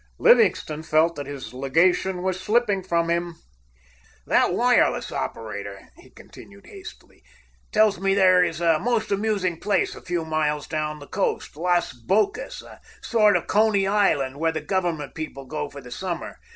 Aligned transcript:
Livingstone 0.17 0.81
felt 0.81 1.15
that 1.15 1.27
his 1.27 1.53
legation 1.53 2.23
was 2.23 2.39
slipping 2.39 2.81
from 2.81 3.07
him. 3.07 3.35
"That 4.25 4.51
wireless 4.51 5.11
operator," 5.11 5.89
he 5.99 6.09
continued 6.09 6.65
hastily, 6.65 7.21
"tells 7.71 7.99
me 7.99 8.15
there 8.15 8.43
is 8.43 8.59
a 8.61 8.79
most 8.79 9.11
amusing 9.11 9.59
place 9.59 9.93
a 9.93 10.01
few 10.01 10.25
miles 10.25 10.65
down 10.67 10.97
the 10.97 11.07
coast, 11.07 11.55
Las 11.55 11.93
Bocas, 11.93 12.63
a 12.63 12.81
sort 13.03 13.37
of 13.37 13.45
Coney 13.45 13.85
Island, 13.85 14.37
where 14.39 14.51
the 14.51 14.59
government 14.59 15.13
people 15.13 15.45
go 15.45 15.69
for 15.69 15.81
the 15.81 15.91
summer. 15.91 16.39